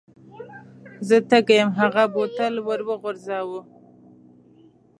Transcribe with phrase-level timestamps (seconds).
[1.07, 3.61] زه تږی یم هغه بوتل ور وغورځاوه.